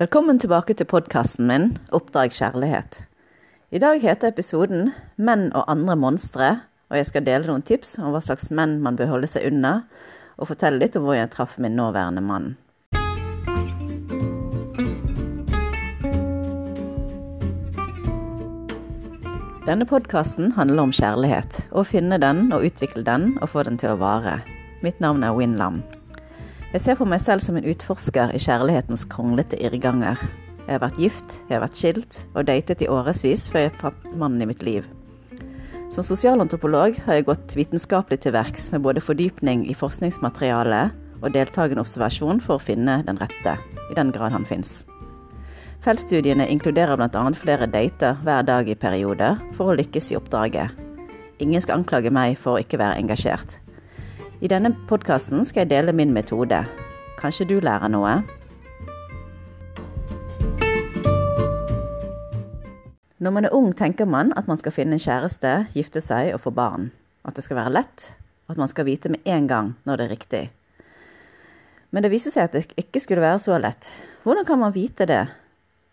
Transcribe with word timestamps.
Velkommen 0.00 0.38
tilbake 0.40 0.72
til 0.72 0.86
podkasten 0.88 1.44
min 1.44 1.66
Oppdrag 1.92 2.32
kjærlighet. 2.32 3.02
I 3.76 3.80
dag 3.82 3.98
heter 4.00 4.30
episoden 4.32 4.94
Menn 5.20 5.50
og 5.52 5.66
andre 5.68 5.98
monstre, 6.00 6.48
og 6.88 6.96
jeg 6.96 7.10
skal 7.10 7.26
dele 7.26 7.44
noen 7.44 7.60
tips 7.60 7.98
om 8.00 8.08
hva 8.14 8.22
slags 8.24 8.48
menn 8.48 8.78
man 8.80 8.96
bør 8.96 9.10
holde 9.10 9.28
seg 9.28 9.44
unna, 9.50 9.82
og 10.40 10.48
fortelle 10.48 10.80
litt 10.80 10.96
om 10.96 11.04
hvor 11.04 11.18
jeg 11.18 11.28
traff 11.36 11.58
min 11.60 11.76
nåværende 11.76 12.24
mann. 12.24 12.54
Denne 19.68 19.84
podkasten 19.84 20.56
handler 20.56 20.88
om 20.88 20.96
kjærlighet, 20.96 21.66
å 21.68 21.84
finne 21.84 22.16
den 22.16 22.46
og 22.48 22.64
utvikle 22.64 23.04
den 23.04 23.34
og 23.42 23.52
få 23.52 23.68
den 23.68 23.76
til 23.76 23.92
å 23.92 24.00
vare. 24.00 24.40
Mitt 24.80 25.04
navn 25.04 25.20
er 25.20 25.36
Win 25.36 25.60
Lam. 25.60 25.84
Jeg 26.72 26.80
ser 26.80 26.96
på 26.96 27.04
meg 27.04 27.20
selv 27.20 27.42
som 27.44 27.58
en 27.58 27.66
utforsker 27.68 28.30
i 28.32 28.38
kjærlighetens 28.40 29.02
kronglete 29.12 29.58
irrganger. 29.60 30.16
Jeg 30.64 30.70
har 30.70 30.80
vært 30.80 31.00
gift, 31.02 31.34
jeg 31.44 31.58
har 31.58 31.60
vært 31.66 31.76
skilt 31.76 32.16
og 32.32 32.46
datet 32.48 32.80
i 32.80 32.88
årevis 32.88 33.44
før 33.52 33.66
jeg 33.66 33.74
fant 33.82 34.06
mannen 34.16 34.40
i 34.40 34.48
mitt 34.48 34.64
liv. 34.64 34.86
Som 35.92 36.06
sosialantropolog 36.08 36.96
har 37.04 37.18
jeg 37.18 37.26
gått 37.28 37.52
vitenskapelig 37.58 38.22
til 38.24 38.32
verks 38.32 38.70
med 38.72 38.86
både 38.86 39.02
fordypning 39.04 39.66
i 39.68 39.76
forskningsmateriale 39.76 40.86
og 41.20 41.34
deltakende 41.34 41.84
observasjon 41.84 42.40
for 42.40 42.56
å 42.56 42.64
finne 42.64 43.02
den 43.04 43.20
rette, 43.20 43.58
i 43.92 43.98
den 43.98 44.14
grad 44.16 44.32
han 44.32 44.48
fins. 44.48 44.86
Feltstudiene 45.84 46.46
inkluderer 46.48 46.96
bl.a. 46.96 47.26
flere 47.36 47.68
dater 47.68 48.16
hver 48.24 48.48
dag 48.48 48.70
i 48.70 48.78
perioder 48.80 49.44
for 49.58 49.68
å 49.68 49.76
lykkes 49.76 50.08
i 50.14 50.16
oppdraget. 50.16 50.72
Ingen 51.44 51.60
skal 51.60 51.82
anklage 51.82 52.08
meg 52.08 52.40
for 52.40 52.56
å 52.56 52.64
ikke 52.64 52.80
være 52.80 52.96
engasjert. 53.02 53.58
I 54.42 54.48
denne 54.50 54.72
podkasten 54.90 55.44
skal 55.46 55.62
jeg 55.62 55.70
dele 55.70 55.92
min 55.94 56.10
metode. 56.10 56.64
Kanskje 57.14 57.44
du 57.46 57.60
lærer 57.62 57.86
noe? 57.94 58.16
Når 63.22 63.36
man 63.36 63.46
er 63.46 63.54
ung, 63.54 63.68
tenker 63.70 64.10
man 64.10 64.34
at 64.34 64.50
man 64.50 64.58
skal 64.58 64.74
finne 64.74 64.98
en 64.98 65.04
kjæreste, 65.04 65.54
gifte 65.76 66.02
seg 66.02 66.32
og 66.34 66.42
få 66.42 66.50
barn. 66.58 66.90
At 67.22 67.38
det 67.38 67.46
skal 67.46 67.60
være 67.60 67.76
lett, 67.76 68.08
og 68.48 68.56
at 68.56 68.64
man 68.64 68.74
skal 68.74 68.90
vite 68.90 69.14
med 69.14 69.22
en 69.30 69.46
gang 69.46 69.72
når 69.86 70.02
det 70.02 70.08
er 70.08 70.14
riktig. 70.16 70.44
Men 71.94 72.02
det 72.02 72.10
viser 72.10 72.34
seg 72.34 72.50
at 72.50 72.58
det 72.58 72.66
ikke 72.74 73.06
skulle 73.06 73.22
være 73.22 73.38
så 73.46 73.62
lett. 73.62 73.94
Hvordan 74.26 74.50
kan 74.50 74.58
man 74.66 74.74
vite 74.74 75.06
det? 75.06 75.24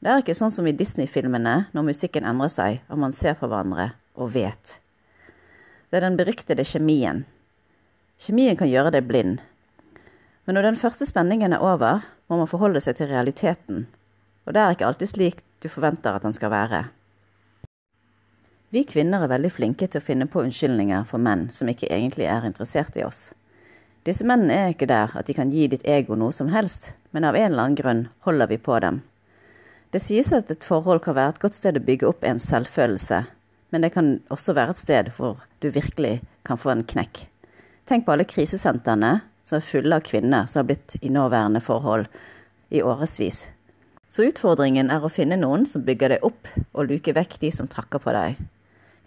Det 0.01 0.09
er 0.09 0.25
ikke 0.25 0.41
sånn 0.41 0.57
som 0.57 0.65
i 0.65 0.73
Disney-filmene, 0.73 1.67
når 1.69 1.91
musikken 1.93 2.25
endrer 2.25 2.49
seg 2.49 2.85
og 2.89 3.05
man 3.05 3.13
ser 3.13 3.37
på 3.37 3.45
hverandre 3.45 3.91
og 4.17 4.33
vet. 4.33 4.79
Det 5.93 6.01
er 6.01 6.09
den 6.09 6.17
beryktede 6.17 6.65
kjemien. 6.65 7.27
Kjemien 8.19 8.57
kan 8.59 8.67
gjøre 8.67 8.91
deg 8.91 9.05
blind. 9.07 9.37
Men 10.43 10.57
når 10.57 10.65
den 10.67 10.79
første 10.81 11.05
spenningen 11.07 11.53
er 11.55 11.63
over, 11.63 12.01
må 12.27 12.41
man 12.41 12.49
forholde 12.51 12.81
seg 12.83 12.97
til 12.97 13.07
realiteten. 13.07 13.85
Og 14.43 14.55
det 14.55 14.59
er 14.59 14.75
ikke 14.75 14.89
alltid 14.89 15.11
slik 15.13 15.43
du 15.63 15.69
forventer 15.71 16.17
at 16.17 16.25
den 16.25 16.35
skal 16.35 16.51
være. 16.51 16.81
Vi 18.75 18.83
kvinner 18.85 19.23
er 19.23 19.31
veldig 19.31 19.53
flinke 19.55 19.87
til 19.87 20.01
å 20.01 20.05
finne 20.05 20.27
på 20.27 20.43
unnskyldninger 20.43 21.07
for 21.07 21.21
menn 21.23 21.47
som 21.55 21.71
ikke 21.71 21.87
egentlig 21.87 22.27
er 22.27 22.43
interessert 22.45 22.99
i 22.99 23.07
oss. 23.07 23.29
Disse 24.03 24.27
mennene 24.27 24.57
er 24.57 24.75
ikke 24.75 24.89
der 24.91 25.15
at 25.15 25.31
de 25.31 25.37
kan 25.39 25.55
gi 25.55 25.69
ditt 25.71 25.87
ego 25.87 26.19
noe 26.19 26.35
som 26.35 26.51
helst, 26.51 26.91
men 27.15 27.23
av 27.23 27.39
en 27.39 27.53
eller 27.53 27.69
annen 27.69 27.79
grunn 27.79 28.05
holder 28.27 28.51
vi 28.51 28.59
på 28.59 28.77
dem. 28.83 29.01
Det 29.95 30.03
sies 30.03 30.29
at 30.35 30.51
et 30.51 30.67
forhold 30.67 31.01
kan 31.07 31.15
være 31.15 31.37
et 31.37 31.43
godt 31.47 31.57
sted 31.57 31.79
å 31.79 31.87
bygge 31.87 32.11
opp 32.11 32.27
ens 32.27 32.51
selvfølelse, 32.51 33.23
men 33.71 33.85
det 33.85 33.95
kan 33.95 34.17
også 34.29 34.59
være 34.59 34.75
et 34.75 34.83
sted 34.83 35.11
hvor 35.17 35.39
du 35.63 35.71
virkelig 35.71 36.19
kan 36.43 36.59
få 36.59 36.75
en 36.75 36.85
knekk. 36.85 37.29
Tenk 37.89 38.05
på 38.05 38.13
alle 38.13 38.25
krisesentrene 38.29 39.15
som 39.47 39.55
er 39.57 39.65
fulle 39.65 39.97
av 39.97 40.03
kvinner 40.05 40.45
som 40.45 40.59
har 40.59 40.67
blitt 40.69 40.93
i 41.01 41.09
nåværende 41.09 41.57
forhold 41.65 42.05
i 42.69 42.83
årevis. 42.85 43.47
Så 44.13 44.27
utfordringen 44.27 44.91
er 44.93 45.01
å 45.01 45.09
finne 45.09 45.39
noen 45.41 45.65
som 45.65 45.81
bygger 45.87 46.13
deg 46.13 46.25
opp, 46.27 46.51
og 46.77 46.91
luker 46.91 47.17
vekk 47.17 47.39
de 47.41 47.49
som 47.53 47.69
trakker 47.69 48.01
på 48.03 48.13
deg. 48.13 48.37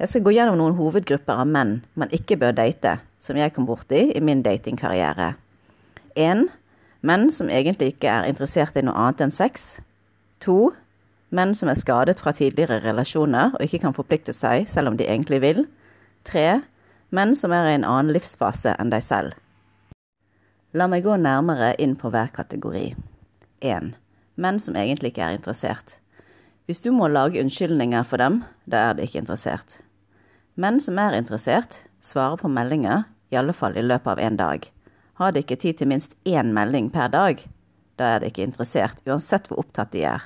Jeg 0.02 0.10
skal 0.10 0.24
gå 0.26 0.32
gjennom 0.34 0.58
noen 0.58 0.74
hovedgrupper 0.80 1.44
av 1.44 1.46
menn 1.46 1.76
man 1.94 2.10
ikke 2.10 2.40
bør 2.42 2.56
date, 2.58 2.96
som 3.22 3.38
jeg 3.38 3.54
kom 3.54 3.68
borti 3.70 4.08
i 4.10 4.24
min 4.24 4.42
datingkarriere. 4.42 5.36
1. 6.18 6.48
Menn 7.06 7.30
som 7.30 7.54
egentlig 7.54 7.92
ikke 7.94 8.10
er 8.10 8.26
interessert 8.32 8.74
i 8.74 8.82
noe 8.82 8.98
annet 8.98 9.22
enn 9.28 9.34
sex. 9.34 9.76
2. 10.42 10.58
Menn 11.30 11.54
som 11.54 11.70
er 11.70 11.78
skadet 11.78 12.18
fra 12.18 12.34
tidligere 12.34 12.82
relasjoner 12.82 13.54
og 13.54 13.62
ikke 13.62 13.84
kan 13.86 13.94
forplikte 13.94 14.34
seg 14.34 14.66
selv 14.70 14.90
om 14.90 14.98
de 14.98 15.06
egentlig 15.06 15.38
vil. 15.46 15.68
3 16.26 16.64
men 17.12 17.36
som 17.36 17.52
er 17.52 17.68
i 17.68 17.74
en 17.76 17.86
annen 17.86 18.12
livsfase 18.16 18.72
enn 18.80 18.90
deg 18.92 19.04
selv. 19.04 19.36
La 20.72 20.88
meg 20.88 21.04
gå 21.04 21.18
nærmere 21.20 21.74
inn 21.82 21.92
på 22.00 22.08
hver 22.12 22.32
kategori. 22.32 22.94
1. 23.60 23.92
Menn 24.40 24.60
som 24.62 24.76
egentlig 24.80 25.12
ikke 25.12 25.26
er 25.26 25.36
interessert. 25.36 25.98
Hvis 26.66 26.80
du 26.80 26.88
må 26.96 27.10
lage 27.12 27.42
unnskyldninger 27.42 28.06
for 28.08 28.22
dem, 28.22 28.40
da 28.64 28.88
er 28.88 28.96
de 28.96 29.04
ikke 29.04 29.20
interessert. 29.20 29.82
Menn 30.56 30.80
som 30.80 30.96
er 30.98 31.18
interessert, 31.18 31.82
svarer 32.00 32.40
på 32.40 32.48
meldinger, 32.48 33.04
i 33.28 33.36
alle 33.36 33.52
fall 33.56 33.76
i 33.76 33.84
løpet 33.84 34.14
av 34.14 34.22
en 34.24 34.38
dag. 34.40 34.64
Har 35.20 35.32
de 35.32 35.42
ikke 35.44 35.60
tid 35.60 35.78
til 35.78 35.92
minst 35.92 36.16
én 36.24 36.54
melding 36.56 36.88
per 36.92 37.12
dag, 37.12 37.44
da 38.00 38.14
er 38.14 38.22
de 38.22 38.32
ikke 38.32 38.46
interessert, 38.46 39.04
uansett 39.04 39.50
hvor 39.50 39.60
opptatt 39.60 39.92
de 39.92 40.06
er. 40.08 40.24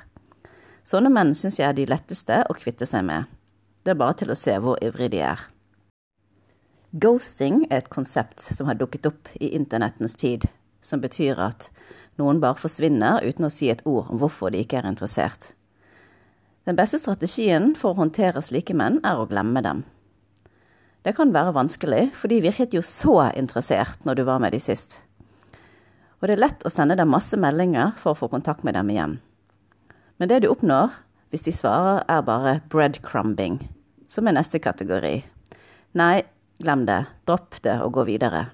Sånne 0.86 1.10
menn 1.10 1.34
syns 1.34 1.58
jeg 1.58 1.66
er 1.66 1.74
de 1.74 1.88
letteste 1.90 2.44
å 2.46 2.54
kvitte 2.54 2.86
seg 2.86 3.02
med. 3.08 3.26
Det 3.82 3.94
er 3.94 3.98
bare 3.98 4.20
til 4.22 4.30
å 4.30 4.38
se 4.38 4.54
hvor 4.62 4.78
ivrig 4.82 5.10
de 5.14 5.24
er. 5.26 5.42
Ghosting 6.94 7.64
er 7.66 7.80
et 7.82 7.90
konsept 7.90 8.40
som 8.40 8.68
har 8.70 8.78
dukket 8.78 9.08
opp 9.08 9.28
i 9.42 9.50
internettens 9.56 10.14
tid, 10.14 10.46
som 10.80 11.02
betyr 11.02 11.40
at 11.42 11.68
noen 12.16 12.38
bare 12.40 12.60
forsvinner 12.60 13.24
uten 13.26 13.48
å 13.48 13.52
si 13.52 13.68
et 13.72 13.82
ord 13.84 14.12
om 14.12 14.20
hvorfor 14.20 14.54
de 14.54 14.62
ikke 14.62 14.78
er 14.78 14.86
interessert. 14.88 15.50
Den 16.66 16.78
beste 16.78 17.00
strategien 17.02 17.74
for 17.78 17.92
å 17.92 18.00
håndtere 18.00 18.42
slike 18.42 18.74
menn 18.74 19.00
er 19.06 19.18
å 19.18 19.26
glemme 19.26 19.62
dem. 19.66 19.82
Det 21.02 21.14
kan 21.14 21.34
være 21.34 21.54
vanskelig, 21.54 22.08
for 22.14 22.30
de 22.30 22.40
virket 22.42 22.74
jo 22.74 22.82
så 22.82 23.28
interessert 23.38 24.06
når 24.06 24.18
du 24.18 24.22
var 24.26 24.40
med 24.42 24.54
de 24.54 24.62
sist. 24.62 24.98
Og 26.18 26.26
det 26.26 26.36
er 26.36 26.42
lett 26.46 26.64
å 26.66 26.72
sende 26.72 26.96
dem 26.98 27.12
masse 27.12 27.38
meldinger 27.38 27.92
for 28.00 28.14
å 28.14 28.18
få 28.18 28.30
kontakt 28.32 28.64
med 28.66 28.74
dem 28.74 28.90
igjen. 28.90 29.18
Men 30.18 30.30
det 30.30 30.40
du 30.42 30.48
oppnår 30.50 30.94
hvis 31.30 31.44
de 31.46 31.52
svarer, 31.52 32.04
er 32.08 32.22
bare 32.22 32.60
breadcrumbing, 32.70 33.58
som 34.08 34.26
er 34.26 34.38
neste 34.38 34.62
kategori. 34.62 35.18
Nei, 35.98 36.22
Glem 36.62 36.86
det, 36.88 37.04
dropp 37.28 37.58
det 37.62 37.76
og 37.84 37.92
gå 37.98 38.06
videre. 38.08 38.46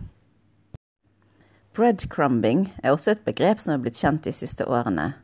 Breadcrumbing 1.72 2.66
er 2.82 2.92
også 2.92 3.14
et 3.14 3.24
begrep 3.24 3.62
som 3.62 3.76
er 3.76 3.84
blitt 3.84 4.00
kjent 4.00 4.26
de 4.26 4.32
siste 4.34 4.66
årene. 4.68 5.14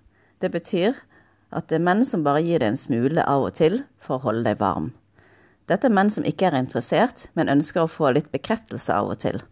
Det 0.41 0.53
betyr 0.55 0.94
at 1.50 1.69
det 1.69 1.78
er 1.78 1.84
menn 1.84 2.05
som 2.06 2.22
bare 2.25 2.44
gir 2.44 2.62
deg 2.62 2.72
en 2.72 2.81
smule 2.81 3.25
av 3.25 3.49
og 3.49 3.56
til 3.59 3.83
for 4.00 4.17
å 4.17 4.28
holde 4.28 4.47
deg 4.47 4.61
varm. 4.62 4.93
Dette 5.69 5.91
er 5.91 5.93
menn 5.93 6.09
som 6.12 6.25
ikke 6.25 6.49
er 6.49 6.56
interessert, 6.56 7.27
men 7.37 7.53
ønsker 7.53 7.84
å 7.84 7.91
få 7.93 8.15
litt 8.17 8.31
bekreftelse 8.33 8.94
av 8.94 9.11
og 9.12 9.21
til. 9.21 9.43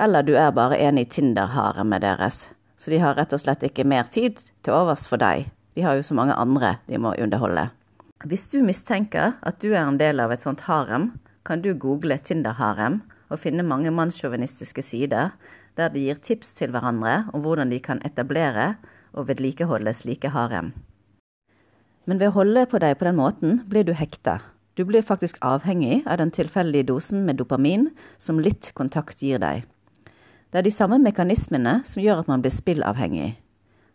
Eller 0.00 0.26
du 0.26 0.32
er 0.34 0.54
bare 0.56 0.80
en 0.82 0.98
i 0.98 1.06
Tinder-haremet 1.06 2.02
deres, 2.02 2.48
så 2.80 2.90
de 2.90 2.98
har 3.02 3.14
rett 3.14 3.34
og 3.36 3.42
slett 3.42 3.62
ikke 3.66 3.86
mer 3.86 4.08
tid 4.10 4.40
til 4.64 4.74
overs 4.74 5.04
for 5.06 5.22
deg. 5.22 5.46
De 5.76 5.84
har 5.86 5.94
jo 5.94 6.06
så 6.06 6.16
mange 6.18 6.34
andre 6.34 6.78
de 6.88 6.98
må 6.98 7.14
underholde. 7.14 7.68
Hvis 8.26 8.48
du 8.50 8.58
mistenker 8.62 9.36
at 9.42 9.62
du 9.62 9.72
er 9.72 9.84
en 9.84 9.98
del 10.00 10.22
av 10.22 10.34
et 10.34 10.42
sånt 10.42 10.64
harem, 10.66 11.12
kan 11.44 11.62
du 11.62 11.72
google 11.74 12.18
Tinder-harem 12.18 13.00
og 13.32 13.40
finne 13.42 13.64
mange 13.66 13.90
mannssjåvinistiske 13.94 14.82
sider 14.84 15.34
der 15.76 15.92
de 15.92 16.04
gir 16.04 16.20
tips 16.20 16.52
til 16.58 16.72
hverandre 16.72 17.26
om 17.32 17.42
hvordan 17.44 17.72
de 17.72 17.80
kan 17.80 18.02
etablere 18.04 18.74
og 19.12 19.28
vedlikeholde 19.28 19.92
slike 19.96 20.32
harem. 20.32 20.72
Men 22.06 22.18
ved 22.18 22.32
å 22.32 22.38
holde 22.40 22.66
på 22.66 22.80
deg 22.82 22.98
på 22.98 23.06
den 23.06 23.18
måten 23.18 23.60
blir 23.70 23.86
du 23.86 23.94
hekta. 23.96 24.40
Du 24.76 24.84
blir 24.88 25.04
faktisk 25.04 25.38
avhengig 25.44 26.02
av 26.06 26.18
den 26.18 26.32
tilfeldige 26.32 26.88
dosen 26.88 27.26
med 27.26 27.38
dopamin 27.38 27.90
som 28.18 28.40
litt 28.40 28.72
kontakt 28.74 29.22
gir 29.22 29.40
deg. 29.42 29.64
Det 30.52 30.60
er 30.60 30.66
de 30.66 30.72
samme 30.72 30.98
mekanismene 31.00 31.80
som 31.88 32.02
gjør 32.02 32.24
at 32.24 32.28
man 32.28 32.42
blir 32.44 32.52
spillavhengig. 32.52 33.36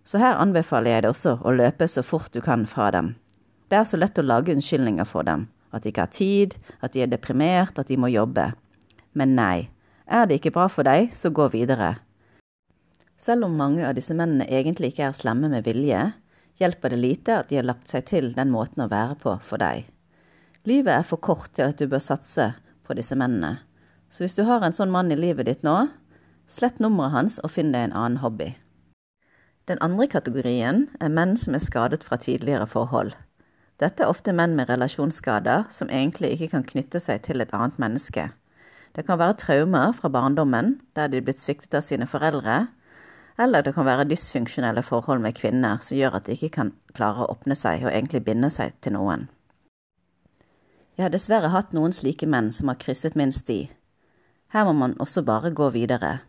Så 0.08 0.22
her 0.22 0.40
anbefaler 0.40 0.96
jeg 0.96 1.04
deg 1.04 1.12
også 1.12 1.36
å 1.44 1.54
løpe 1.54 1.88
så 1.90 2.02
fort 2.06 2.32
du 2.34 2.40
kan 2.42 2.66
fra 2.70 2.90
dem. 2.96 3.16
Det 3.68 3.78
er 3.78 3.86
så 3.90 4.00
lett 4.00 4.18
å 4.18 4.26
lage 4.26 4.54
unnskyldninger 4.56 5.06
for 5.06 5.28
dem. 5.28 5.50
At 5.76 5.84
de 5.84 5.92
ikke 5.92 6.06
har 6.06 6.14
tid, 6.16 6.56
at 6.82 6.94
de 6.94 7.04
er 7.04 7.12
deprimert, 7.12 7.80
at 7.80 7.90
de 7.90 7.98
må 8.00 8.10
jobbe. 8.12 8.52
Men 9.18 9.36
nei, 9.36 9.70
er 10.08 10.28
det 10.28 10.40
ikke 10.40 10.54
bra 10.56 10.68
for 10.72 10.88
deg, 10.88 11.12
så 11.16 11.34
gå 11.34 11.50
videre. 11.52 11.98
Selv 13.18 13.48
om 13.48 13.58
mange 13.58 13.84
av 13.84 13.96
disse 13.98 14.16
mennene 14.16 14.48
egentlig 14.48 14.94
ikke 14.94 15.10
er 15.10 15.18
slemme 15.18 15.50
med 15.52 15.66
vilje, 15.66 16.12
hjelper 16.62 16.94
det 16.94 17.00
lite 17.02 17.40
at 17.42 17.50
de 17.50 17.60
har 17.60 17.68
lagt 17.68 17.90
seg 17.90 18.06
til 18.10 18.32
den 18.38 18.52
måten 18.54 18.86
å 18.86 18.92
være 18.92 19.18
på 19.22 19.36
for 19.46 19.62
deg. 19.62 19.88
Livet 20.68 20.94
er 20.94 21.08
for 21.08 21.22
kort 21.22 21.54
til 21.58 21.72
at 21.72 21.80
du 21.80 21.88
bør 21.90 22.04
satse 22.04 22.52
på 22.86 22.96
disse 22.98 23.18
mennene. 23.18 23.60
Så 24.10 24.24
hvis 24.24 24.38
du 24.38 24.46
har 24.48 24.64
en 24.64 24.76
sånn 24.76 24.94
mann 24.94 25.12
i 25.12 25.20
livet 25.20 25.50
ditt 25.50 25.66
nå, 25.66 25.90
slett 26.48 26.80
nummeret 26.80 27.14
hans 27.14 27.38
og 27.44 27.52
finn 27.52 27.74
deg 27.76 27.90
en 27.90 27.98
annen 27.98 28.22
hobby. 28.24 28.54
Den 29.68 29.82
andre 29.84 30.08
kategorien 30.08 30.86
er 31.04 31.12
menn 31.12 31.36
som 31.40 31.58
er 31.58 31.64
skadet 31.64 32.06
fra 32.08 32.20
tidligere 32.22 32.70
forhold. 32.72 33.12
Dette 33.78 34.04
er 34.04 34.10
ofte 34.10 34.34
menn 34.34 34.56
med 34.58 34.72
relasjonsskader 34.72 35.68
som 35.70 35.92
egentlig 35.94 36.32
ikke 36.34 36.50
kan 36.56 36.66
knytte 36.66 37.02
seg 37.02 37.22
til 37.28 37.44
et 37.44 37.54
annet 37.54 37.78
menneske. 37.78 38.32
Det 38.98 39.06
kan 39.06 39.20
være 39.22 39.38
traumer 39.38 39.92
fra 39.94 40.10
barndommen, 40.10 40.80
der 40.98 41.12
de 41.12 41.20
er 41.20 41.26
blitt 41.28 41.44
sviktet 41.44 41.78
av 41.78 41.86
sine 41.86 42.08
foreldre, 42.10 42.72
eller 43.38 43.62
det 43.62 43.76
kan 43.76 43.86
være 43.86 44.08
dysfunksjonelle 44.10 44.82
forhold 44.82 45.22
med 45.22 45.38
kvinner 45.38 45.78
som 45.86 45.98
gjør 45.98 46.18
at 46.18 46.26
de 46.26 46.34
ikke 46.34 46.56
kan 46.56 46.72
klare 46.98 47.22
å 47.22 47.36
åpne 47.36 47.54
seg 47.54 47.86
og 47.86 47.92
egentlig 47.92 48.24
binde 48.26 48.50
seg 48.50 48.74
til 48.82 48.98
noen. 48.98 49.28
Jeg 50.98 51.06
har 51.06 51.14
dessverre 51.14 51.54
hatt 51.54 51.76
noen 51.78 51.94
slike 51.94 52.26
menn 52.26 52.50
som 52.50 52.72
har 52.72 52.80
krysset 52.82 53.14
min 53.14 53.30
sti. 53.30 53.68
Her 54.56 54.66
må 54.66 54.74
man 54.74 54.98
også 54.98 55.22
bare 55.22 55.54
gå 55.54 55.70
videre. 55.76 56.24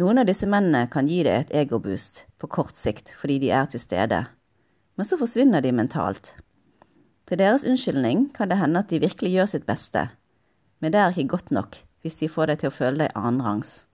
Noen 0.00 0.22
av 0.22 0.30
disse 0.30 0.48
mennene 0.48 0.86
kan 0.88 1.10
gi 1.10 1.20
deg 1.26 1.42
et 1.42 1.54
egoboost 1.66 2.24
på 2.40 2.48
kort 2.48 2.78
sikt 2.78 3.12
fordi 3.20 3.36
de 3.44 3.52
er 3.52 3.68
til 3.68 3.82
stede, 3.84 4.24
men 4.98 5.06
så 5.06 5.16
forsvinner 5.16 5.62
de 5.62 5.70
mentalt. 5.72 6.32
Til 7.30 7.38
deres 7.38 7.64
unnskyldning 7.68 8.28
kan 8.34 8.50
det 8.50 8.58
hende 8.58 8.82
at 8.82 8.90
de 8.90 8.98
virkelig 8.98 9.30
gjør 9.30 9.50
sitt 9.52 9.66
beste, 9.68 10.08
men 10.82 10.92
det 10.92 11.00
er 11.00 11.14
ikke 11.14 11.36
godt 11.36 11.52
nok 11.54 11.78
hvis 12.02 12.18
de 12.18 12.28
får 12.30 12.50
deg 12.50 12.60
til 12.62 12.70
å 12.70 12.74
føle 12.74 13.04
deg 13.04 13.14
annenrangs. 13.18 13.84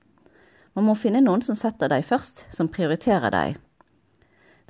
Man 0.75 0.89
må 0.89 0.95
finne 0.99 1.23
noen 1.25 1.43
som 1.45 1.57
setter 1.57 1.91
deg 1.93 2.05
først, 2.05 2.45
som 2.51 2.69
prioriterer 2.73 3.33
deg. 3.33 3.59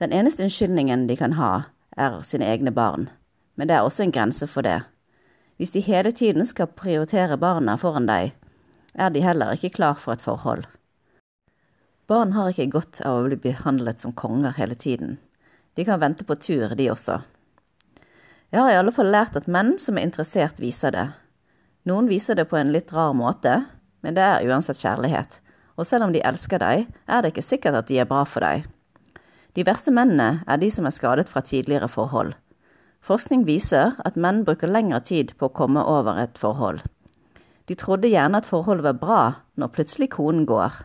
Den 0.03 0.13
eneste 0.13 0.45
unnskyldningen 0.45 1.07
de 1.09 1.17
kan 1.19 1.37
ha, 1.39 1.71
er 1.97 2.21
sine 2.27 2.47
egne 2.51 2.75
barn, 2.75 3.09
men 3.55 3.71
det 3.71 3.77
er 3.79 3.87
også 3.87 4.05
en 4.05 4.15
grense 4.15 4.47
for 4.51 4.67
det. 4.67 4.83
Hvis 5.57 5.71
de 5.71 5.81
hele 5.87 6.11
tiden 6.11 6.47
skal 6.47 6.73
prioritere 6.75 7.39
barna 7.39 7.77
foran 7.79 8.09
deg, 8.11 8.35
er 8.95 9.11
de 9.15 9.23
heller 9.23 9.55
ikke 9.55 9.77
klar 9.79 9.99
for 10.03 10.15
et 10.15 10.23
forhold. 10.23 10.67
Barn 12.11 12.35
har 12.35 12.51
ikke 12.51 12.73
godt 12.75 13.01
av 13.07 13.23
å 13.23 13.29
bli 13.29 13.39
behandlet 13.41 14.03
som 14.03 14.13
konger 14.13 14.59
hele 14.59 14.75
tiden. 14.75 15.19
De 15.75 15.85
kan 15.85 16.01
vente 16.01 16.25
på 16.25 16.37
tur, 16.39 16.75
de 16.75 16.91
også. 16.91 17.21
Jeg 18.55 18.63
har 18.63 18.71
i 18.71 18.79
alle 18.79 18.93
fall 18.95 19.11
lært 19.11 19.37
at 19.37 19.49
menn 19.51 19.75
som 19.83 19.99
er 19.99 20.07
interessert, 20.07 20.61
viser 20.63 20.95
det. 20.95 21.09
Noen 21.91 22.07
viser 22.09 22.39
det 22.39 22.47
på 22.51 22.57
en 22.57 22.71
litt 22.73 22.93
rar 22.95 23.13
måte, 23.17 23.65
men 24.07 24.15
det 24.15 24.23
er 24.23 24.47
uansett 24.47 24.79
kjærlighet. 24.79 25.41
Og 25.75 25.89
selv 25.89 26.07
om 26.07 26.15
de 26.15 26.23
elsker 26.23 26.63
deg, 26.63 26.87
er 27.11 27.23
det 27.23 27.33
ikke 27.33 27.45
sikkert 27.45 27.81
at 27.81 27.91
de 27.91 27.99
er 27.99 28.09
bra 28.09 28.23
for 28.29 28.47
deg. 28.47 28.69
De 29.59 29.67
verste 29.67 29.91
mennene 29.95 30.45
er 30.47 30.63
de 30.63 30.71
som 30.71 30.87
er 30.87 30.95
skadet 30.95 31.29
fra 31.31 31.43
tidligere 31.43 31.91
forhold. 31.91 32.33
Forskning 33.05 33.43
viser 33.45 33.99
at 34.07 34.17
menn 34.17 34.45
bruker 34.47 34.71
lengre 34.71 35.03
tid 35.05 35.35
på 35.39 35.51
å 35.51 35.55
komme 35.55 35.83
over 35.83 36.17
et 36.23 36.39
forhold. 36.41 36.81
De 37.69 37.77
trodde 37.79 38.11
gjerne 38.11 38.39
at 38.39 38.49
forholdet 38.49 38.87
var 38.87 39.01
bra 39.01 39.21
når 39.61 39.73
plutselig 39.75 40.11
konen 40.15 40.47
går. 40.49 40.85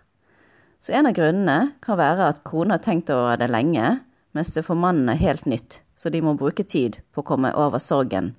Så 0.79 0.93
en 0.95 1.09
av 1.09 1.15
grunnene 1.15 1.73
kan 1.83 1.99
være 1.99 2.29
at 2.33 2.43
kona 2.47 2.77
har 2.77 2.83
tenkt 2.83 3.11
over 3.11 3.39
det 3.39 3.49
lenge, 3.51 3.99
mens 4.35 4.51
det 4.55 4.65
for 4.67 4.77
mannen 4.77 5.09
er 5.09 5.19
helt 5.19 5.45
nytt, 5.49 5.81
så 5.97 6.11
de 6.13 6.21
må 6.21 6.35
bruke 6.37 6.63
tid 6.63 6.99
på 7.13 7.23
å 7.23 7.27
komme 7.27 7.51
over 7.57 7.81
sorgen. 7.83 8.33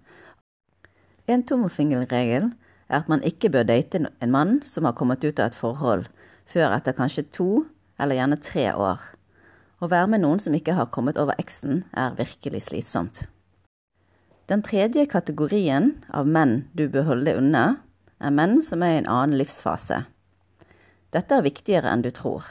En 1.31 1.45
tommelfingerregel 1.47 2.51
er 2.91 3.03
at 3.03 3.11
man 3.11 3.23
ikke 3.27 3.51
bør 3.55 3.67
date 3.69 4.01
en 4.07 4.35
mann 4.35 4.59
som 4.67 4.87
har 4.87 4.97
kommet 4.99 5.25
ut 5.25 5.39
av 5.39 5.51
et 5.51 5.59
forhold, 5.59 6.07
før 6.51 6.75
etter 6.75 6.97
kanskje 6.97 7.29
to 7.31 7.51
eller 8.01 8.19
gjerne 8.19 8.41
tre 8.43 8.71
år. 8.75 9.03
Å 9.81 9.89
være 9.89 10.11
med 10.13 10.25
noen 10.25 10.41
som 10.43 10.55
ikke 10.57 10.75
har 10.77 10.91
kommet 10.93 11.19
over 11.21 11.39
eksen, 11.41 11.85
er 11.97 12.17
virkelig 12.19 12.67
slitsomt. 12.69 13.23
Den 14.51 14.65
tredje 14.67 15.07
kategorien 15.07 15.93
av 16.11 16.27
menn 16.27 16.65
du 16.75 16.89
bør 16.91 17.07
holde 17.13 17.31
deg 17.31 17.39
unna, 17.39 17.65
er 18.21 18.35
menn 18.35 18.59
som 18.67 18.83
er 18.83 18.97
i 18.97 19.01
en 19.01 19.09
annen 19.09 19.39
livsfase. 19.39 20.03
Dette 21.15 21.37
er 21.37 21.47
viktigere 21.47 21.91
enn 21.91 22.03
du 22.03 22.11
tror. 22.15 22.45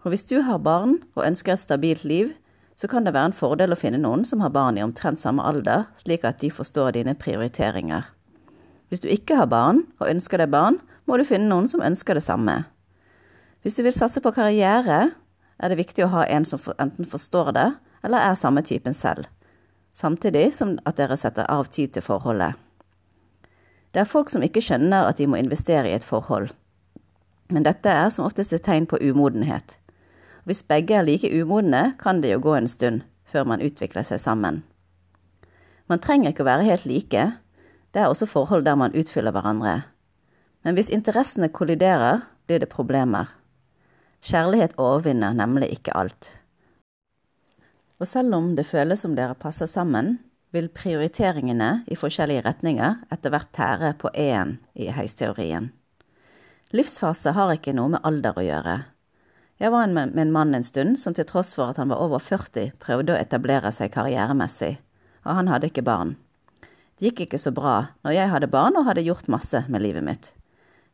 For 0.00 0.14
hvis 0.14 0.26
du 0.30 0.38
har 0.46 0.62
barn 0.62 1.00
og 1.16 1.26
ønsker 1.26 1.54
et 1.54 1.62
stabilt 1.62 2.04
liv, 2.06 2.32
så 2.74 2.88
kan 2.90 3.06
det 3.06 3.14
være 3.14 3.30
en 3.30 3.36
fordel 3.36 3.74
å 3.74 3.78
finne 3.78 4.00
noen 4.02 4.24
som 4.26 4.42
har 4.42 4.52
barn 4.54 4.78
i 4.78 4.82
omtrent 4.84 5.20
samme 5.20 5.44
alder, 5.46 5.86
slik 6.00 6.24
at 6.26 6.40
de 6.42 6.50
forstår 6.50 6.96
dine 6.96 7.14
prioriteringer. 7.18 8.08
Hvis 8.90 9.04
du 9.04 9.08
ikke 9.08 9.38
har 9.38 9.50
barn 9.50 9.84
og 10.00 10.10
ønsker 10.10 10.42
deg 10.42 10.50
barn, 10.52 10.80
må 11.06 11.18
du 11.18 11.24
finne 11.28 11.50
noen 11.50 11.68
som 11.70 11.84
ønsker 11.84 12.18
det 12.18 12.24
samme. 12.26 12.64
Hvis 13.62 13.78
du 13.78 13.84
vil 13.86 13.94
satse 13.96 14.20
på 14.20 14.34
karriere, 14.34 15.14
er 15.62 15.70
det 15.70 15.78
viktig 15.78 16.04
å 16.04 16.12
ha 16.12 16.26
en 16.26 16.44
som 16.44 16.60
enten 16.78 17.08
forstår 17.08 17.52
det, 17.56 17.68
eller 18.04 18.20
er 18.20 18.36
samme 18.36 18.64
typen 18.66 18.96
selv, 18.96 19.30
samtidig 19.94 20.50
som 20.56 20.76
at 20.84 20.98
dere 20.98 21.16
setter 21.16 21.48
av 21.48 21.70
tid 21.72 21.94
til 21.94 22.04
forholdet. 22.04 22.58
Det 23.94 24.02
er 24.02 24.10
folk 24.10 24.28
som 24.28 24.42
ikke 24.42 24.64
skjønner 24.64 25.06
at 25.08 25.22
de 25.22 25.30
må 25.30 25.38
investere 25.38 25.88
i 25.88 25.94
et 25.94 26.04
forhold 26.04 26.50
men 27.52 27.64
dette 27.66 27.90
er 27.90 28.10
som 28.12 28.26
oftest 28.26 28.54
et 28.56 28.64
tegn 28.64 28.86
på 28.88 28.98
umodenhet. 29.02 29.76
Hvis 30.44 30.62
begge 30.62 30.96
er 30.98 31.06
like 31.06 31.30
umodne, 31.32 31.94
kan 32.00 32.20
det 32.20 32.34
jo 32.34 32.42
gå 32.44 32.54
en 32.58 32.68
stund 32.68 33.02
før 33.24 33.46
man 33.48 33.62
utvikler 33.64 34.04
seg 34.06 34.20
sammen. 34.20 34.62
Man 35.88 36.00
trenger 36.00 36.32
ikke 36.32 36.44
å 36.44 36.48
være 36.48 36.68
helt 36.68 36.86
like, 36.88 37.24
det 37.94 38.02
er 38.02 38.10
også 38.10 38.28
forhold 38.28 38.64
der 38.66 38.76
man 38.78 38.94
utfyller 38.96 39.34
hverandre. 39.34 39.82
Men 40.64 40.76
hvis 40.76 40.92
interessene 40.92 41.50
kolliderer, 41.52 42.24
blir 42.46 42.60
det 42.60 42.72
problemer. 42.72 43.28
Kjærlighet 44.24 44.76
overvinner 44.80 45.36
nemlig 45.36 45.70
ikke 45.76 45.96
alt. 45.96 46.30
Og 48.00 48.08
selv 48.08 48.34
om 48.36 48.54
det 48.56 48.66
føles 48.66 49.04
som 49.04 49.14
dere 49.16 49.36
passer 49.38 49.68
sammen, 49.70 50.18
vil 50.54 50.70
prioriteringene 50.70 51.84
i 51.90 51.96
forskjellige 51.98 52.44
retninger 52.46 53.00
etter 53.12 53.32
hvert 53.32 53.50
tære 53.56 53.94
på 54.00 54.10
én 54.14 54.56
i 54.74 54.90
heisteorien. 54.94 55.72
Livsfase 56.74 57.34
har 57.34 57.52
ikke 57.54 57.74
noe 57.74 57.94
med 57.96 58.04
alder 58.06 58.38
å 58.38 58.44
gjøre. 58.44 58.76
Jeg 59.62 59.70
var 59.70 59.86
med 59.86 60.18
en 60.18 60.32
mann 60.32 60.54
en 60.54 60.66
stund 60.66 60.98
som 60.98 61.14
til 61.14 61.26
tross 61.28 61.52
for 61.54 61.70
at 61.70 61.78
han 61.78 61.88
var 61.92 62.02
over 62.02 62.18
40, 62.18 62.72
prøvde 62.82 63.14
å 63.14 63.18
etablere 63.20 63.70
seg 63.70 63.92
karrieremessig, 63.94 64.72
og 65.22 65.38
han 65.38 65.50
hadde 65.50 65.70
ikke 65.70 65.84
barn. 65.86 66.16
Det 66.98 67.12
gikk 67.12 67.24
ikke 67.24 67.38
så 67.38 67.52
bra 67.54 67.74
når 68.02 68.16
jeg 68.16 68.32
hadde 68.32 68.50
barn 68.50 68.74
og 68.78 68.88
hadde 68.88 69.04
gjort 69.06 69.30
masse 69.30 69.62
med 69.70 69.82
livet 69.82 70.02
mitt. 70.02 70.32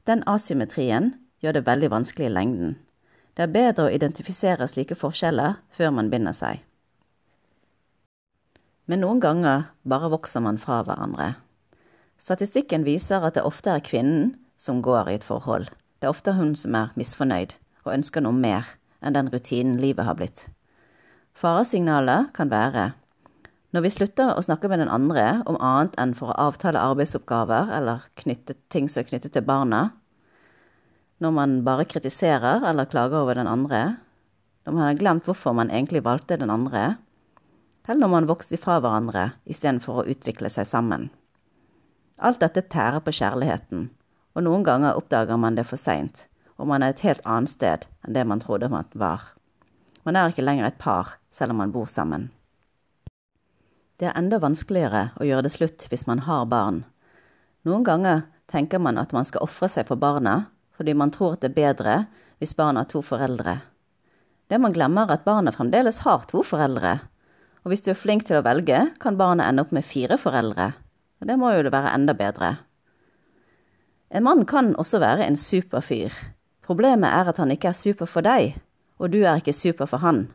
Den 0.05 0.21
asymmetrien 0.29 1.15
gjør 1.41 1.57
det 1.57 1.67
veldig 1.67 1.91
vanskelig 1.93 2.29
i 2.29 2.35
lengden. 2.35 2.75
Det 3.33 3.47
er 3.47 3.55
bedre 3.55 3.87
å 3.89 3.95
identifisere 3.95 4.69
slike 4.69 4.99
forskjeller 4.99 5.57
før 5.73 5.97
man 5.97 6.13
binder 6.13 6.37
seg. 6.37 6.61
Men 8.85 9.01
noen 9.05 9.23
ganger 9.25 9.71
bare 9.89 10.11
vokser 10.13 10.45
man 10.45 10.61
fra 10.61 10.83
hverandre. 10.85 11.33
Statistikken 12.21 12.85
viser 12.85 13.25
at 13.25 13.39
det 13.39 13.47
ofte 13.49 13.73
er 13.73 13.85
kvinnen 13.85 14.35
som 14.61 14.83
går 14.85 15.09
i 15.09 15.17
et 15.17 15.25
forhold. 15.25 15.71
Det 16.01 16.09
er 16.09 16.13
ofte 16.13 16.37
hun 16.37 16.53
som 16.59 16.77
er 16.77 16.93
misfornøyd 16.99 17.57
og 17.85 17.93
ønsker 17.95 18.25
noe 18.25 18.37
mer 18.37 18.69
enn 19.01 19.17
den 19.17 19.31
rutinen 19.33 19.79
livet 19.81 20.07
har 20.07 20.19
blitt. 20.19 20.47
Faresignalet 21.37 22.33
kan 22.37 22.51
være 22.53 22.91
når 23.71 23.85
vi 23.85 23.93
slutter 23.95 24.33
å 24.35 24.43
snakke 24.43 24.67
med 24.71 24.81
den 24.83 24.91
andre 24.91 25.45
om 25.47 25.59
annet 25.63 25.95
enn 26.03 26.13
for 26.19 26.33
å 26.33 26.49
avtale 26.49 26.81
arbeidsoppgaver 26.83 27.71
eller 27.77 28.09
knytte 28.19 28.57
ting 28.73 28.89
som 28.91 29.05
er 29.05 29.11
knyttet 29.13 29.37
til 29.37 29.47
barna, 29.47 29.93
når 31.23 31.37
man 31.37 31.55
bare 31.63 31.87
kritiserer 31.87 32.67
eller 32.67 32.91
klager 32.91 33.23
over 33.23 33.39
den 33.39 33.47
andre, 33.47 34.01
når 34.67 34.75
man 34.75 34.85
har 34.89 34.99
glemt 34.99 35.29
hvorfor 35.29 35.55
man 35.55 35.71
egentlig 35.71 36.03
valgte 36.03 36.41
den 36.41 36.51
andre, 36.51 36.97
eller 37.87 38.03
når 38.03 38.13
man 38.17 38.29
vokste 38.31 38.59
ifra 38.59 38.81
hverandre 38.83 39.31
istedenfor 39.47 40.03
å 40.03 40.09
utvikle 40.11 40.51
seg 40.51 40.67
sammen. 40.67 41.09
Alt 42.19 42.43
dette 42.43 42.67
tærer 42.67 43.01
på 43.05 43.15
kjærligheten 43.15 43.89
og 44.35 44.45
noen 44.47 44.67
ganger 44.67 44.99
oppdager 44.99 45.39
man 45.41 45.57
det 45.59 45.67
for 45.69 45.81
seint, 45.81 46.27
og 46.61 46.69
man 46.69 46.85
er 46.85 46.93
et 46.93 47.05
helt 47.07 47.25
annet 47.25 47.55
sted 47.55 47.87
enn 48.05 48.15
det 48.17 48.27
man 48.29 48.43
trodde 48.43 48.69
man 48.69 48.89
var. 48.93 49.33
Man 50.05 50.17
er 50.17 50.33
ikke 50.33 50.45
lenger 50.45 50.69
et 50.69 50.79
par, 50.81 51.17
selv 51.33 51.55
om 51.55 51.61
man 51.63 51.73
bor 51.73 51.89
sammen. 51.89 52.29
Det 54.01 54.09
er 54.09 54.17
enda 54.17 54.39
vanskeligere 54.41 55.11
å 55.21 55.27
gjøre 55.29 55.45
det 55.45 55.55
slutt 55.57 55.87
hvis 55.91 56.07
man 56.09 56.25
har 56.25 56.47
barn. 56.49 56.85
Noen 57.69 57.85
ganger 57.85 58.23
tenker 58.49 58.81
man 58.81 59.01
at 59.01 59.13
man 59.13 59.27
skal 59.29 59.45
ofre 59.45 59.69
seg 59.69 59.89
for 59.89 60.01
barna, 60.01 60.51
fordi 60.77 60.95
man 60.97 61.13
tror 61.13 61.37
at 61.37 61.45
det 61.45 61.51
er 61.51 61.59
bedre 61.59 61.97
hvis 62.41 62.57
barna 62.57 62.85
har 62.85 62.89
to 62.93 63.03
foreldre. 63.05 63.59
Det 64.49 64.59
man 64.59 64.73
glemmer, 64.75 65.07
er 65.07 65.21
at 65.21 65.27
barna 65.29 65.53
fremdeles 65.53 66.01
har 66.07 66.25
to 66.31 66.43
foreldre. 66.43 66.97
Og 67.63 67.71
hvis 67.71 67.85
du 67.85 67.93
er 67.93 68.01
flink 68.01 68.25
til 68.27 68.41
å 68.41 68.45
velge, 68.47 68.81
kan 68.99 69.21
barna 69.21 69.47
ende 69.47 69.63
opp 69.63 69.75
med 69.77 69.87
fire 69.87 70.17
foreldre. 70.19 70.73
Og 71.21 71.29
det 71.29 71.37
må 71.39 71.53
jo 71.53 71.69
være 71.69 71.93
enda 71.93 72.17
bedre. 72.17 72.55
En 74.11 74.25
mann 74.27 74.47
kan 74.49 74.73
også 74.81 74.99
være 74.99 75.29
en 75.29 75.37
super 75.39 75.85
fyr. 75.85 76.11
Problemet 76.71 77.11
er 77.11 77.27
at 77.27 77.39
han 77.43 77.51
ikke 77.51 77.73
er 77.73 77.75
super 77.75 78.07
for 78.07 78.23
deg, 78.23 78.53
og 79.03 79.11
du 79.11 79.25
er 79.25 79.41
ikke 79.41 79.51
super 79.51 79.89
for 79.91 80.05
han. 80.05 80.29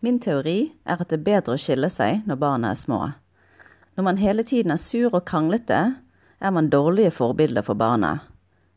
Min 0.00 0.16
teori 0.16 0.70
er 0.88 0.96
at 0.96 1.10
det 1.10 1.18
er 1.18 1.24
bedre 1.26 1.58
å 1.58 1.60
skille 1.60 1.90
seg 1.92 2.22
når 2.24 2.38
barna 2.40 2.70
er 2.72 2.78
små. 2.80 3.00
Når 4.00 4.06
man 4.06 4.20
hele 4.22 4.46
tiden 4.48 4.72
er 4.72 4.78
sur 4.80 5.12
og 5.12 5.26
kranglete, 5.28 5.80
er 6.40 6.54
man 6.56 6.70
dårlige 6.72 7.10
forbilder 7.12 7.66
for 7.66 7.76
barna. 7.76 8.14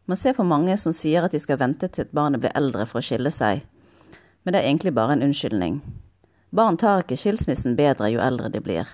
Man 0.04 0.20
ser 0.20 0.36
på 0.36 0.44
mange 0.44 0.76
som 0.82 0.92
sier 0.92 1.24
at 1.24 1.32
de 1.32 1.40
skal 1.40 1.62
vente 1.62 1.88
til 1.88 2.04
at 2.04 2.12
barnet 2.12 2.44
blir 2.44 2.52
eldre 2.60 2.84
for 2.90 3.00
å 3.00 3.08
skille 3.08 3.32
seg, 3.32 3.62
men 4.44 4.52
det 4.52 4.60
er 4.60 4.68
egentlig 4.68 4.92
bare 4.98 5.16
en 5.16 5.24
unnskyldning. 5.24 5.78
Barn 6.52 6.76
tar 6.76 7.06
ikke 7.06 7.16
skilsmissen 7.22 7.78
bedre 7.80 8.10
jo 8.12 8.20
eldre 8.20 8.50
de 8.52 8.60
blir. 8.60 8.90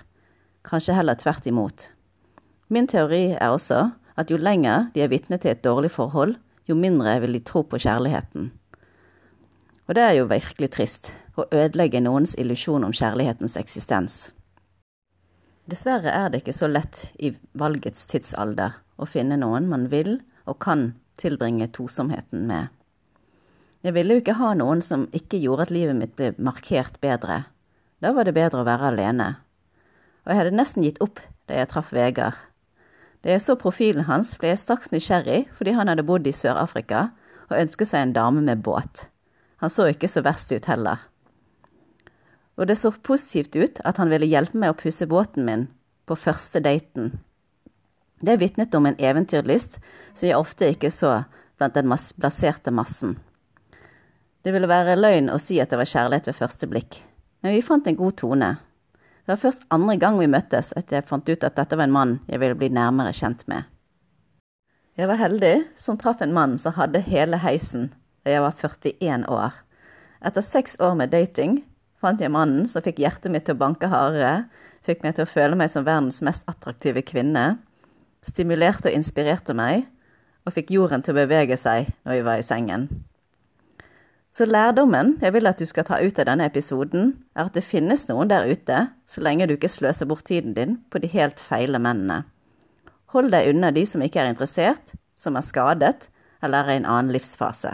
Kanskje 0.69 0.93
heller 0.99 1.17
tvert 1.17 1.49
imot. 1.49 1.87
Min 2.69 2.85
teori 2.85 3.31
er 3.31 3.49
også 3.49 3.87
at 4.13 4.29
jo 4.29 4.37
lenger 4.37 4.91
de 4.93 5.01
er 5.01 5.09
vitne 5.09 5.41
til 5.41 5.55
et 5.55 5.65
dårlig 5.65 5.89
forhold, 5.97 6.37
jo 6.69 6.77
mindre 6.77 7.17
vil 7.23 7.35
de 7.37 7.43
tro 7.45 7.63
på 7.65 7.79
kjærligheten. 7.81 8.51
Og 9.89 9.97
det 9.97 10.03
er 10.05 10.15
jo 10.19 10.29
virkelig 10.29 10.69
trist 10.75 11.11
å 11.39 11.47
ødelegge 11.49 12.01
noens 12.03 12.35
illusjon 12.37 12.85
om 12.85 12.93
kjærlighetens 12.93 13.57
eksistens. 13.57 14.19
Dessverre 15.69 16.13
er 16.13 16.29
det 16.29 16.43
ikke 16.43 16.57
så 16.57 16.69
lett 16.69 17.07
i 17.17 17.31
valgets 17.57 18.05
tidsalder 18.09 18.79
å 18.97 19.07
finne 19.09 19.37
noen 19.37 19.69
man 19.69 19.87
vil 19.91 20.19
og 20.49 20.59
kan 20.61 20.91
tilbringe 21.21 21.67
tosomheten 21.75 22.47
med. 22.49 22.69
Jeg 23.85 23.95
ville 23.95 24.15
jo 24.15 24.23
ikke 24.23 24.39
ha 24.39 24.51
noen 24.59 24.81
som 24.83 25.07
ikke 25.15 25.39
gjorde 25.39 25.67
at 25.67 25.73
livet 25.73 25.95
mitt 25.95 26.15
ble 26.17 26.33
markert 26.41 26.97
bedre. 27.03 27.43
Da 28.03 28.11
var 28.15 28.27
det 28.27 28.35
bedre 28.35 28.63
å 28.63 28.67
være 28.67 28.91
alene. 28.91 29.29
Og 30.25 30.33
jeg 30.33 30.41
hadde 30.41 30.57
nesten 30.57 30.85
gitt 30.85 30.99
opp 31.03 31.21
da 31.47 31.61
jeg 31.61 31.69
traff 31.71 31.93
Vegard. 31.95 32.35
Da 33.23 33.33
jeg 33.33 33.43
så 33.43 33.55
profilen 33.59 34.07
hans, 34.07 34.35
ble 34.39 34.53
jeg 34.53 34.61
straks 34.61 34.93
nysgjerrig 34.93 35.45
fordi 35.55 35.75
han 35.75 35.91
hadde 35.91 36.05
bodd 36.07 36.27
i 36.27 36.35
Sør-Afrika 36.35 37.09
og 37.49 37.57
ønsket 37.59 37.91
seg 37.91 38.05
en 38.05 38.15
dame 38.15 38.43
med 38.45 38.63
båt. 38.63 39.07
Han 39.59 39.71
så 39.73 39.89
ikke 39.91 40.07
så 40.07 40.23
verst 40.23 40.53
ut 40.55 40.69
heller. 40.71 41.01
Og 42.59 42.67
det 42.67 42.77
så 42.79 42.91
positivt 42.91 43.55
ut 43.55 43.81
at 43.87 43.99
han 43.99 44.11
ville 44.11 44.27
hjelpe 44.27 44.59
meg 44.59 44.71
å 44.71 44.79
pusse 44.79 45.07
båten 45.07 45.45
min 45.47 45.67
på 46.07 46.15
første 46.19 46.61
daten. 46.63 47.17
Det 48.19 48.39
vitnet 48.39 48.75
om 48.75 48.87
en 48.87 48.99
eventyrlyst 48.99 49.79
som 50.13 50.27
jeg 50.27 50.39
ofte 50.39 50.71
ikke 50.71 50.91
så 50.91 51.21
blant 51.59 51.75
den 51.75 51.87
mas 51.91 52.11
blaserte 52.15 52.71
massen. 52.71 53.17
Det 54.43 54.53
ville 54.55 54.71
være 54.71 54.97
løgn 54.99 55.31
å 55.31 55.39
si 55.39 55.59
at 55.59 55.71
det 55.71 55.79
var 55.79 55.87
kjærlighet 55.91 56.29
ved 56.31 56.39
første 56.39 56.67
blikk, 56.71 57.01
men 57.43 57.55
vi 57.55 57.63
fant 57.63 57.87
en 57.87 57.99
god 57.99 58.15
tone. 58.19 58.49
Det 59.29 59.35
var 59.35 59.43
først 59.43 59.65
andre 59.69 59.93
gang 60.01 60.15
vi 60.17 60.25
møttes 60.25 60.71
at 60.73 60.89
jeg 60.89 61.05
fant 61.05 61.27
ut 61.29 61.43
at 61.45 61.53
dette 61.53 61.77
var 61.77 61.85
en 61.85 61.91
mann 61.93 62.13
jeg 62.25 62.39
ville 62.41 62.55
bli 62.57 62.71
nærmere 62.73 63.11
kjent 63.13 63.43
med. 63.45 63.67
Jeg 64.97 65.05
var 65.05 65.19
heldig 65.21 65.51
som 65.77 65.99
traff 66.01 66.23
en 66.25 66.33
mann 66.33 66.55
som 66.57 66.73
hadde 66.73 67.03
hele 67.05 67.37
heisen 67.37 67.91
da 68.25 68.33
jeg 68.33 68.41
var 68.41 68.55
41 68.57 69.27
år. 69.29 69.59
Etter 70.25 70.41
seks 70.41 70.79
år 70.81 70.97
med 70.97 71.13
dating 71.13 71.59
fant 72.01 72.17
jeg 72.25 72.33
mannen 72.33 72.65
som 72.65 72.81
fikk 72.81 73.03
hjertet 73.03 73.29
mitt 73.29 73.45
til 73.45 73.53
å 73.53 73.61
banke 73.61 73.91
hardere, 73.93 74.47
fikk 74.81 75.05
meg 75.05 75.13
til 75.19 75.27
å 75.27 75.29
føle 75.29 75.61
meg 75.61 75.69
som 75.69 75.85
verdens 75.85 76.23
mest 76.25 76.49
attraktive 76.49 77.05
kvinne, 77.05 77.59
stimulerte 78.25 78.89
og 78.89 78.97
inspirerte 78.97 79.53
meg, 79.53 79.85
og 80.41 80.57
fikk 80.57 80.73
jorden 80.73 81.05
til 81.05 81.13
å 81.13 81.21
bevege 81.21 81.61
seg 81.69 81.93
når 82.01 82.17
vi 82.17 82.25
var 82.31 82.41
i 82.41 82.49
sengen. 82.49 82.89
Så 84.31 84.45
lærdommen 84.45 85.15
jeg 85.23 85.33
vil 85.33 85.49
at 85.49 85.57
du 85.57 85.65
skal 85.65 85.87
ta 85.87 85.97
ut 86.05 86.19
av 86.21 86.27
denne 86.29 86.45
episoden, 86.45 87.15
er 87.33 87.47
at 87.49 87.55
det 87.57 87.65
finnes 87.65 88.05
noen 88.11 88.29
der 88.29 88.45
ute, 88.45 88.83
så 89.09 89.23
lenge 89.25 89.47
du 89.49 89.55
ikke 89.55 89.71
sløser 89.71 90.05
bort 90.09 90.27
tiden 90.29 90.53
din 90.53 90.77
på 90.93 91.01
de 91.01 91.09
helt 91.09 91.41
feile 91.41 91.81
mennene. 91.81 92.23
Hold 93.09 93.31
deg 93.33 93.49
unna 93.49 93.71
de 93.73 93.85
som 93.89 94.03
ikke 94.05 94.21
er 94.21 94.29
interessert, 94.29 94.93
som 95.17 95.37
er 95.37 95.45
skadet 95.45 96.09
eller 96.45 96.61
er 96.61 96.77
i 96.77 96.81
en 96.83 96.85
annen 96.85 97.13
livsfase. 97.15 97.73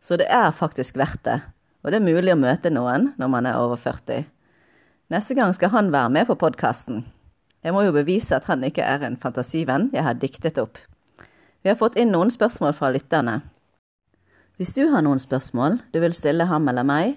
Så 0.00 0.20
det 0.20 0.28
er 0.30 0.54
faktisk 0.54 0.96
verdt 1.00 1.24
det, 1.26 1.40
og 1.82 1.90
det 1.90 1.98
er 1.98 2.06
mulig 2.06 2.32
å 2.32 2.38
møte 2.38 2.70
noen 2.70 3.10
når 3.18 3.32
man 3.32 3.50
er 3.50 3.58
over 3.58 3.80
40. 3.80 4.28
Neste 5.10 5.34
gang 5.34 5.50
skal 5.56 5.72
han 5.74 5.90
være 5.92 6.12
med 6.14 6.28
på 6.30 6.38
podkasten. 6.38 7.02
Jeg 7.64 7.74
må 7.74 7.82
jo 7.82 7.96
bevise 7.96 8.36
at 8.36 8.46
han 8.46 8.62
ikke 8.64 8.84
er 8.86 9.02
en 9.04 9.18
fantasivenn 9.20 9.90
jeg 9.92 10.04
har 10.06 10.14
diktet 10.20 10.60
opp. 10.62 10.78
Vi 11.64 11.72
har 11.72 11.80
fått 11.80 11.98
inn 11.98 12.12
noen 12.12 12.30
spørsmål 12.30 12.76
fra 12.76 12.92
lytterne. 12.92 13.40
Hvis 14.54 14.70
du 14.70 14.84
har 14.92 15.02
noen 15.02 15.18
spørsmål 15.18 15.80
du 15.90 15.98
vil 15.98 16.12
stille 16.14 16.44
ham 16.46 16.68
eller 16.70 16.86
meg, 16.86 17.16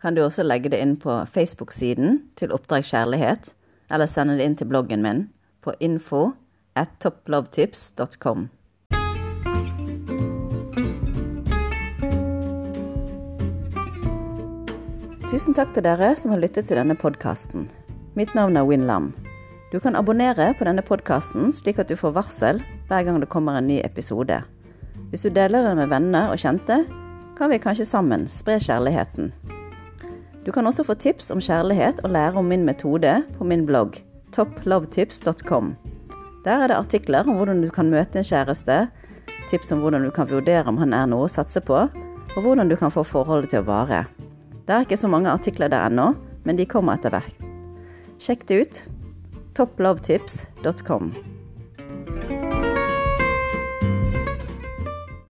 kan 0.00 0.16
du 0.16 0.22
også 0.24 0.40
legge 0.46 0.70
det 0.72 0.78
inn 0.80 0.94
på 0.96 1.12
Facebook-siden 1.28 2.22
til 2.40 2.54
Oppdrag 2.54 2.86
kjærlighet, 2.88 3.50
eller 3.92 4.08
sende 4.08 4.38
det 4.38 4.46
inn 4.48 4.56
til 4.56 4.70
bloggen 4.70 5.04
min 5.04 5.26
på 5.60 5.74
info 5.84 6.30
at 6.72 6.94
topplovetips.com. 7.04 8.48
Tusen 15.28 15.52
takk 15.52 15.76
til 15.76 15.84
dere 15.84 16.14
som 16.16 16.32
har 16.32 16.40
lyttet 16.40 16.70
til 16.70 16.80
denne 16.80 16.96
podkasten. 16.96 17.68
Mitt 18.16 18.32
navn 18.32 18.56
er 18.56 18.64
Win 18.64 18.88
Lam. 18.88 19.12
Du 19.74 19.76
kan 19.76 19.98
abonnere 19.98 20.54
på 20.56 20.64
denne 20.64 20.80
podkasten 20.80 21.52
slik 21.52 21.82
at 21.82 21.92
du 21.92 21.98
får 22.00 22.16
varsel 22.16 22.64
hver 22.88 23.04
gang 23.04 23.20
det 23.20 23.28
kommer 23.28 23.60
en 23.60 23.68
ny 23.68 23.82
episode. 23.84 24.40
Hvis 25.08 25.24
du 25.24 25.30
deler 25.32 25.64
den 25.64 25.78
med 25.80 25.88
venner 25.88 26.32
og 26.32 26.40
kjente, 26.40 26.82
kan 27.38 27.52
vi 27.52 27.60
kanskje 27.62 27.86
sammen 27.88 28.26
spre 28.28 28.58
kjærligheten. 28.60 29.32
Du 30.44 30.52
kan 30.52 30.66
også 30.68 30.84
få 30.84 30.96
tips 31.00 31.30
om 31.32 31.40
kjærlighet 31.40 32.02
og 32.04 32.12
lære 32.12 32.40
om 32.40 32.48
min 32.48 32.66
metode 32.68 33.14
på 33.38 33.44
min 33.44 33.64
blogg 33.68 34.00
topplovetips.com. 34.36 35.76
Der 36.44 36.64
er 36.64 36.68
det 36.68 36.76
artikler 36.76 37.24
om 37.24 37.40
hvordan 37.40 37.62
du 37.62 37.70
kan 37.72 37.90
møte 37.90 38.20
en 38.20 38.26
kjæreste, 38.26 38.86
tips 39.50 39.72
om 39.72 39.80
hvordan 39.80 40.04
du 40.04 40.10
kan 40.12 40.28
vurdere 40.28 40.68
om 40.68 40.78
han 40.80 40.92
er 40.92 41.08
noe 41.08 41.24
å 41.24 41.32
satse 41.32 41.60
på, 41.64 41.86
og 42.36 42.44
hvordan 42.44 42.68
du 42.68 42.76
kan 42.76 42.92
få 42.92 43.04
forholdet 43.06 43.54
til 43.54 43.64
å 43.64 43.68
vare. 43.68 44.04
Det 44.68 44.76
er 44.76 44.84
ikke 44.84 45.00
så 45.00 45.08
mange 45.08 45.32
artikler 45.32 45.72
der 45.72 45.88
ennå, 45.88 46.12
men 46.44 46.60
de 46.60 46.68
kommer 46.68 46.98
etter 46.98 47.16
hvert. 47.16 47.42
Sjekk 48.20 48.44
det 48.48 48.60
ut 48.60 48.84
topplovetips.com. 49.56 51.12